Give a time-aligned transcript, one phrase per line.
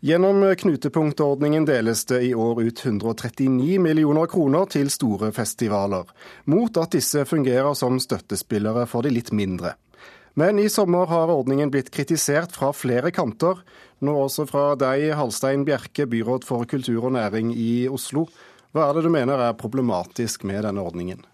[0.00, 6.04] Gjennom knutepunktordningen deles det i år ut 139 millioner kroner til store festivaler,
[6.46, 9.72] mot at disse fungerer som støttespillere for de litt mindre.
[10.38, 13.58] Men i sommer har ordningen blitt kritisert fra flere kanter,
[13.98, 18.28] nå også fra deg, Halstein Bjerke, byråd for kultur og næring i Oslo.
[18.70, 21.26] Hva er det du mener er problematisk med denne ordningen?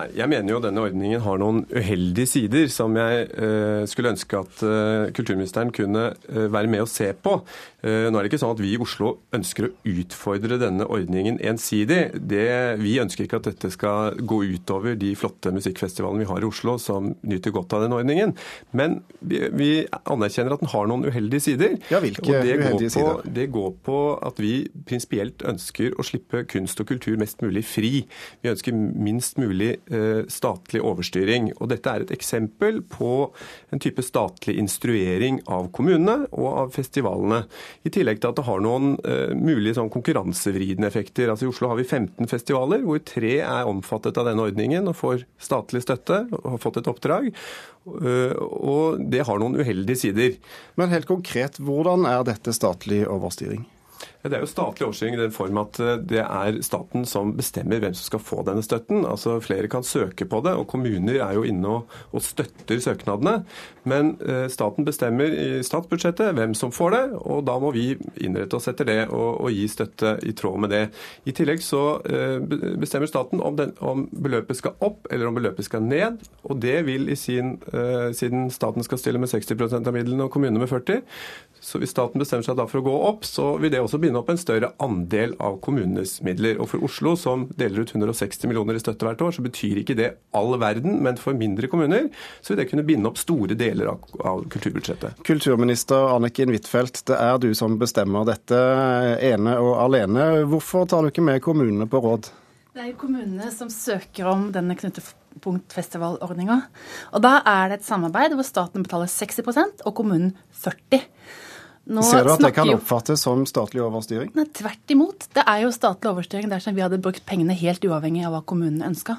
[0.00, 4.38] Nei, Jeg mener jo denne ordningen har noen uheldige sider som jeg eh, skulle ønske
[4.38, 7.40] at eh, kulturministeren kunne eh, være med å se på.
[7.80, 12.10] Nå er det ikke sånn at vi i Oslo ønsker å utfordre denne ordningen ensidig.
[12.28, 12.42] Det,
[12.76, 16.74] vi ønsker ikke at dette skal gå utover de flotte musikkfestivalene vi har i Oslo
[16.76, 18.34] som nyter godt av den ordningen.
[18.76, 19.70] Men vi, vi
[20.02, 21.78] anerkjenner at den har noen uheldige sider.
[21.88, 23.24] Ja, hvilke uheldige sider?
[23.24, 24.52] Det går på at vi
[24.84, 27.94] prinsipielt ønsker å slippe kunst og kultur mest mulig fri.
[28.44, 29.89] Vi ønsker minst mulig Eh,
[30.30, 31.50] statlig overstyring.
[31.58, 33.30] Og Dette er et eksempel på
[33.74, 37.42] en type statlig instruering av kommunene og av festivalene.
[37.86, 41.30] I tillegg til at det har noen uh, mulige sånn konkurransevridende effekter.
[41.30, 44.98] Altså I Oslo har vi 15 festivaler, hvor tre er omfattet av denne ordningen og
[45.00, 47.30] får statlig støtte og har fått et oppdrag.
[47.88, 50.38] Uh, og det har noen uheldige sider.
[50.80, 53.66] Men helt konkret, hvordan er dette statlig overstyring?
[54.22, 57.80] Det er jo statlig overstyring i den form at eh, det er staten som bestemmer
[57.80, 59.04] hvem som skal få denne støtten.
[59.08, 63.46] Altså Flere kan søke på det, og kommuner er jo inne og, støtter søknadene.
[63.88, 67.86] Men eh, staten bestemmer i statsbudsjettet hvem som får det, og da må vi
[68.20, 70.82] innrette oss etter det og, og gi støtte i tråd med det.
[71.24, 72.36] I tillegg så eh,
[72.80, 76.20] bestemmer staten om, den, om, beløpet skal opp eller om beløpet skal ned.
[76.44, 77.56] Og det vil i sin,
[78.16, 81.00] siden staten skal stille med 60% av midlene og kommunene med 40
[81.60, 84.20] så hvis staten bestemmer seg da for å gå opp, så vil det også binde
[84.20, 86.60] opp en større andel av kommunenes midler.
[86.62, 89.96] Og for Oslo, som deler ut 160 millioner i støtte hvert år, så betyr ikke
[89.98, 92.06] det all verden, men for mindre kommuner
[92.38, 95.24] så vil det kunne binde opp store deler av, av kulturbudsjettet.
[95.26, 98.60] Kulturminister Anniken Huitfeldt, det er du som bestemmer dette
[99.32, 100.30] ene og alene.
[100.50, 102.30] Hvorfor tar du ikke med kommunene på råd?
[102.70, 106.60] Det er jo kommunene som søker om denne knutepunktfestivalordninga.
[107.10, 111.02] Og da er det et samarbeid hvor staten betaler 60% og kommunen 40
[111.90, 114.30] nå Ser du at det kan oppfattes som statlig overstyring?
[114.38, 115.26] Nei, Tvert imot.
[115.34, 118.86] Det er jo statlig overstyring dersom vi hadde brukt pengene helt uavhengig av hva kommunene
[118.86, 119.16] ønska.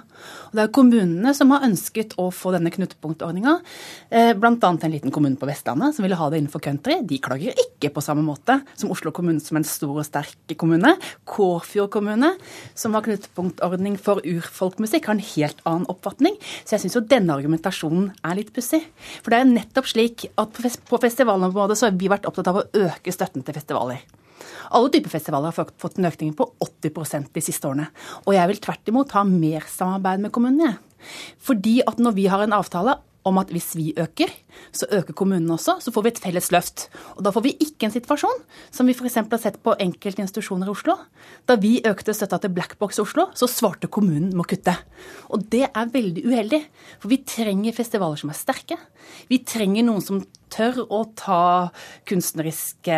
[0.49, 3.57] Og det er kommunene som har ønsket å få denne knutepunktordninga.
[4.09, 4.55] Eh, Bl.a.
[4.55, 7.01] en liten kommune på Vestlandet som ville ha det innenfor country.
[7.07, 10.93] De klager ikke på samme måte som Oslo kommune som en stor og sterk kommune.
[11.27, 12.33] Kårfjord kommune,
[12.77, 16.39] som har knutepunktordning for urfolkmusikk, har en helt annen oppfatning.
[16.63, 18.83] Så jeg syns jo denne argumentasjonen er litt pussig.
[19.19, 22.60] For det er jo nettopp slik at på festivalområdet så har vi vært opptatt av
[22.60, 24.01] å øke støtten til festivaler.
[24.71, 27.89] Alle typer festivaler har fått en økning på 80% de siste årene.
[28.25, 30.77] Og jeg vil tvert imot ha mer samarbeid med kommunene.
[31.41, 34.31] Fordi at når vi har en avtale om at hvis vi øker,
[34.73, 35.77] så øker kommunene også.
[35.83, 36.87] Så får vi et felles løft.
[37.15, 38.43] Og da får vi ikke en situasjon
[38.73, 39.19] som vi f.eks.
[39.21, 40.97] har sett på enkelte institusjoner i Oslo.
[41.49, 44.75] Da vi økte støtta til Blackbox Oslo, så svarte kommunen med å kutte.
[45.29, 46.61] Og det er veldig uheldig.
[47.01, 48.79] For vi trenger festivaler som er sterke.
[49.29, 51.43] Vi trenger noen som tør å ta
[52.09, 52.97] kunstneriske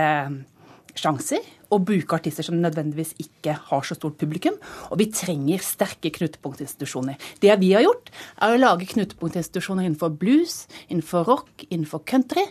[0.94, 4.56] sjanser og bruke artister som nødvendigvis ikke har så stort publikum.
[4.92, 7.20] Og vi trenger sterke knutepunktinstitusjoner.
[7.42, 8.12] Det vi har gjort,
[8.42, 12.46] er å lage knutepunktinstitusjoner innenfor blues, innenfor rock, innenfor country.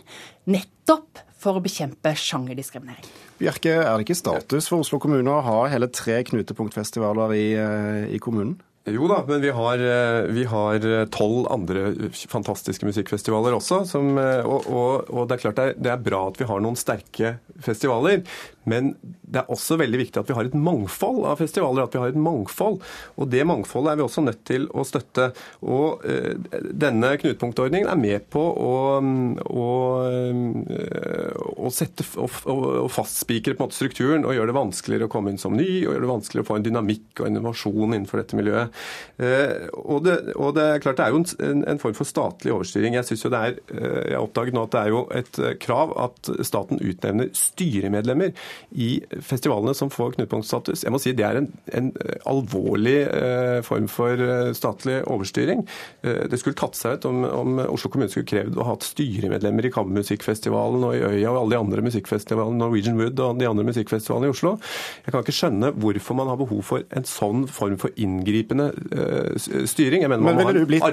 [0.49, 3.07] Nettopp for å bekjempe sjangerdiskriminering.
[3.39, 8.15] Bjerke, er det ikke status for Oslo kommune å ha hele tre knutepunktfestivaler i, eh,
[8.15, 8.59] i kommunen?
[8.85, 13.85] Jo da, men vi har, eh, eh, tolv andre fantastiske musikkfestivaler også.
[13.87, 16.59] Som, og, og, og, det er klart det er, det er, bra at vi har
[16.59, 18.25] noen sterke festivaler.
[18.67, 21.83] Men det er også veldig viktig at vi har et mangfold av festivaler.
[21.83, 22.79] at vi har et mangfold,
[23.19, 25.31] Og det mangfoldet er vi også nødt til å støtte.
[25.63, 26.33] Og uh,
[26.71, 28.75] Denne knutepunktordningen er med på å,
[29.43, 29.67] å,
[31.67, 35.93] å sette og fastspikre strukturen og gjøre det vanskeligere å komme inn som ny, og
[35.93, 38.72] gjøre det vanskeligere å få en dynamikk og innovasjon innenfor dette miljøet.
[39.19, 42.53] Uh, og, det, og, det, er klart det er jo en, en form for statlig
[42.55, 42.97] overstyring.
[42.97, 45.41] Jeg synes jo det er, uh, jeg har oppdaget nå at det er jo et
[45.63, 48.33] krav at staten utnevner styremedlemmer
[48.71, 48.89] i
[49.21, 50.83] festivalene som får knutepunktstatus.
[50.85, 55.63] Jeg må si Det er en, en eh, alvorlig eh, form for eh, statlig overstyring.
[56.01, 58.87] Eh, det skulle tatt seg ut om, om, Oslo kommune skulle krevd å ha hatt
[58.87, 63.49] styremedlemmer i Kammermusikkfestivalen og i Øya og alle de andre musikkfestivalene, Norwegian Wood og de
[63.49, 64.55] andre musikkfestivalene i Oslo.
[65.05, 69.67] Jeg kan ikke skjønne hvorfor man har behov for en sånn form for inngripende utøvende
[69.67, 70.03] styring.
[70.07, 70.85] Mener, Men ville du blitt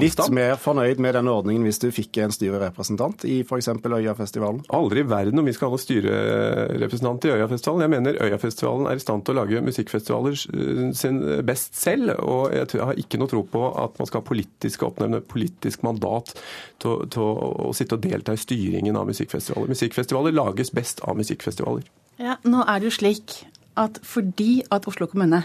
[0.00, 3.68] litt mer fornøyd med den ordningen hvis du fikk en styrerepresentant i f.eks.
[3.84, 4.62] Øyafestivalen?
[4.74, 7.84] Aldri i verden om vi skal ha styrerepresentant i Øyafestivalen.
[7.86, 10.38] Jeg mener Øyafestivalen er i stand til å lage musikkfestivaler
[10.94, 12.14] sin best selv.
[12.20, 16.34] Og jeg har ikke noe tro på at man skal ha politisk oppnevne politisk mandat
[16.82, 19.70] til, til å sitte og delta i styringen av musikkfestivaler.
[19.74, 21.86] Musikkfestivaler lages best av musikkfestivaler.
[22.22, 23.40] Ja, nå er det jo slik
[23.80, 25.42] at fordi at Oslo kommune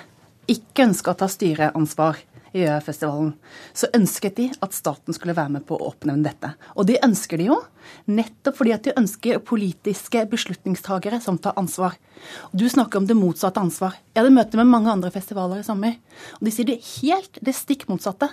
[0.50, 2.20] ikke ønska å ta styreansvar
[2.54, 3.34] i Øyafestivalen,
[3.78, 6.52] så ønsket de at staten skulle være med på å oppnevne dette.
[6.76, 7.60] Og det ønsker de jo,
[8.10, 11.98] nettopp fordi at de ønsker politiske beslutningstagere som tar ansvar.
[12.52, 14.00] Du snakker om det motsatte ansvar.
[14.14, 16.00] Jeg hadde møte med mange andre festivaler i sommer,
[16.40, 18.32] og de sier det helt det stikk motsatte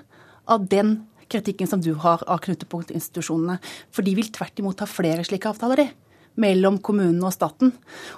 [0.49, 0.99] av den
[1.29, 3.59] kritikken som du har av knutepunktinstitusjonene.
[3.93, 6.06] For de vil tvert imot ha flere slike avtaler, de
[6.41, 7.73] mellom kommunen og staten.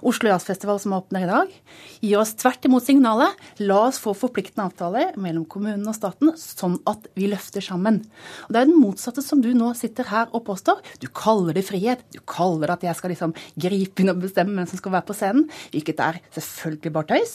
[0.07, 1.55] Oslo Jazzfestival, som åpner i dag,
[2.03, 6.79] gir oss tvert imot signalet la oss få forpliktende avtaler mellom kommunen og staten, sånn
[6.89, 8.03] at vi løfter sammen.
[8.47, 10.83] Og Det er den motsatte som du nå sitter her og påstår.
[11.03, 12.05] Du kaller det frihet.
[12.15, 15.09] Du kaller det at jeg skal liksom gripe inn og bestemme hvem som skal være
[15.09, 17.35] på scenen, hvilket er selvfølgelig bare tøys.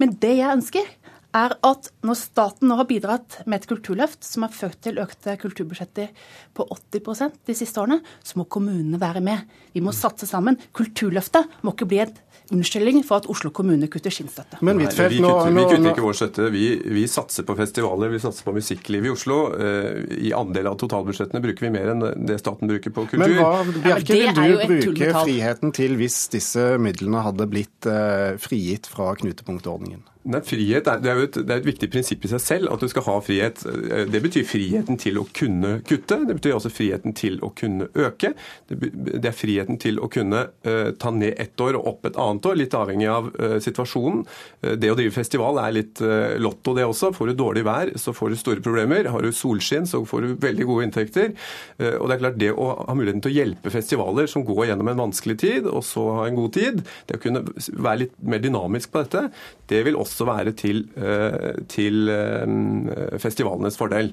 [0.00, 0.88] Men det jeg ønsker,
[1.36, 5.36] er at når staten nå har bidratt med et kulturløft som har ført til økte
[5.40, 6.08] kulturbudsjetter
[6.56, 9.44] på 80% de siste årene, så må kommunene være med.
[9.74, 10.56] Vi må satse sammen.
[10.76, 12.16] Kulturløftet må ikke bli en
[12.54, 14.60] unnskyldning for at Oslo kommune kutter sin støtte.
[14.64, 16.48] Men Hvitfeldt, vi, kutter, vi kutter ikke vår støtte.
[16.54, 16.64] Vi,
[16.96, 19.38] vi, satser på festivaler, vi satser på musikkliv i Oslo.
[19.52, 23.24] Eh, I andel av totalbudsjettene bruker vi mer enn det staten bruker på kultur.
[23.24, 23.52] Men hva,
[23.84, 30.06] Bjerke, vil du bruke friheten til hvis disse midlene hadde blitt eh, frigitt fra knutepunktordningen?
[30.26, 32.82] Nei, frihet er, det, er et, det er, et, viktig prinsipp i seg selv at
[32.82, 33.62] du skal ha frihet.
[34.10, 36.18] Det betyr friheten til å kunne kutte.
[36.26, 38.32] Det betyr også friheten til å kunne øke.
[38.66, 42.48] Det, er friheten til å kunne uh, ta ned ett år og opp et annet
[42.50, 44.24] år, litt avhengig av uh, situasjonen.
[44.66, 46.02] Uh, det å drive festival er litt
[46.42, 47.12] lotto, det også.
[47.16, 49.08] Får du dårlig vær, så får du store problemer.
[49.12, 51.32] Har du solskinn, så får du veldig gode inntekter.
[51.78, 54.90] og det er klart, det å ha muligheten til å hjelpe festivaler som går gjennom
[54.92, 58.42] en vanskelig tid, og så ha en god tid, det å kunne være litt mer
[58.42, 59.24] dynamisk på dette,
[59.70, 64.12] det vil også også være til, eh, til eh, festivalenes fordel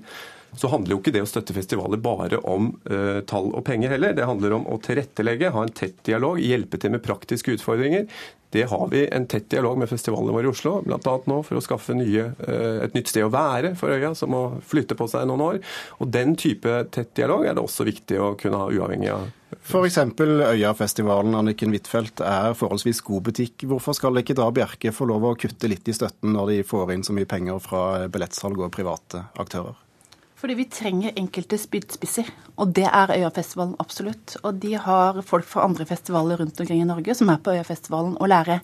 [0.57, 4.15] så handler jo ikke det å støtte festivaler bare om uh, tall og penger heller.
[4.17, 8.07] Det handler om å tilrettelegge, ha en tett dialog, hjelpe til med praktiske utfordringer.
[8.55, 11.15] Det har vi en tett dialog med festivalene våre i Oslo, bl.a.
[11.27, 14.43] nå for å skaffe nye, uh, et nytt sted å være for øya, som må
[14.63, 15.63] flytte på seg noen år.
[15.99, 19.27] Og Den type tett dialog er det også viktig å kunne ha uavhengig av
[19.65, 19.97] F.eks.
[20.19, 23.63] Øyafestivalen Anniken Huitfeldt er forholdsvis god butikk.
[23.69, 26.93] Hvorfor skal ikke da Bjerke få lov å kutte litt i støtten når de får
[26.95, 29.84] inn så mye penger fra billettsalg og private aktører?
[30.45, 32.27] Fordi vi trenger enkelte spydspisser,
[32.61, 34.35] og det er Øyafestivalen absolutt.
[34.45, 38.13] Og de har folk fra andre festivaler rundt omkring i Norge som er på Øyafestivalen
[38.21, 38.61] og lærer.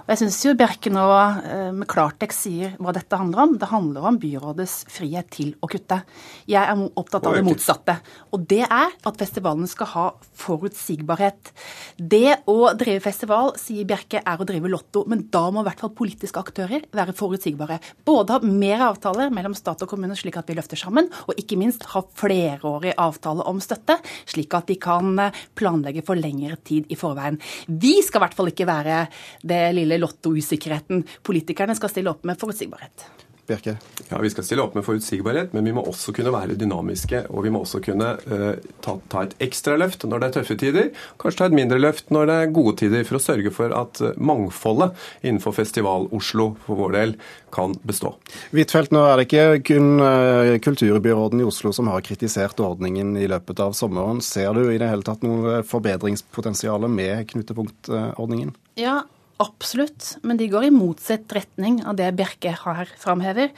[0.00, 1.02] Og jeg syns jo Bjerke nå
[1.44, 3.52] eh, med klartekst sier hva dette handler om.
[3.60, 6.00] Det handler om byrådets frihet til å kutte.
[6.48, 7.98] Jeg er opptatt av det motsatte.
[8.32, 10.06] Og det er at festivalene skal ha
[10.40, 11.52] forutsigbarhet.
[12.00, 15.04] Det å drive festival, sier Bjerke, er å drive lotto.
[15.04, 17.78] Men da må i hvert fall politiske aktører være forutsigbare.
[18.08, 21.58] Både ha mer avtaler mellom stat og kommune, slik at vi løfter sammen, og ikke
[21.60, 23.98] minst ha flerårig avtale om støtte,
[24.28, 27.40] slik at de kan eh, planlegge for lengre tid i forveien.
[27.66, 29.00] Vi skal i hvert fall ikke være
[29.46, 33.29] det lille lotto-usikkerheten Politikerne skal stille opp med forutsigbarhet.
[33.50, 33.76] Bjerke?
[34.08, 37.24] Ja, Vi skal stille opp med forutsigbarhet, men vi må også kunne være dynamiske.
[37.30, 38.54] Og vi må også kunne uh,
[38.84, 40.88] ta, ta, et ekstra løft når det er tøffe tider.
[41.20, 44.02] Kanskje ta et mindre løft når det er gode tider, for å sørge for at
[44.04, 47.14] uh, mangfoldet innenfor Festival-Oslo for vår del
[47.54, 48.14] kan bestå.
[48.54, 53.28] Huitfeldt, nå er det ikke kun uh, kulturbyråden i Oslo som har kritisert ordningen i
[53.30, 54.22] løpet av sommeren.
[54.24, 58.54] Ser du i det hele tatt noe forbedringspotensial med knutepunktordningen?
[58.80, 59.00] Ja,
[59.40, 63.48] Absolutt, men de går i motsatt retning av det Bjerke her framhever.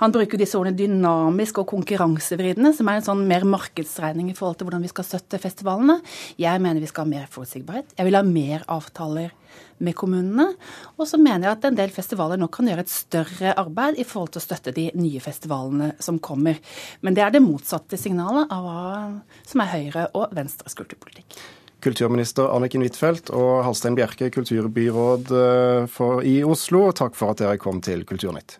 [0.00, 4.58] Han bruker disse ordene dynamisk og konkurransevridende, som er en sånn mer markedsregning i forhold
[4.58, 6.00] til hvordan vi skal støtte festivalene.
[6.42, 7.94] Jeg mener vi skal ha mer forutsigbarhet.
[7.94, 9.30] Jeg vil ha mer avtaler
[9.86, 10.48] med kommunene.
[10.98, 14.08] Og så mener jeg at en del festivaler nå kan gjøre et større arbeid i
[14.08, 16.58] forhold til å støtte de nye festivalene som kommer.
[17.06, 18.90] Men det er det motsatte signalet av hva
[19.46, 21.38] som er Høyre og Venstres kulturpolitikk
[21.84, 26.88] kulturminister Anniken Huitfeldt og Halstein Bjerke, kulturbyråd eh, i Oslo.
[26.92, 28.58] Takk for at dere kom til Kulturnytt.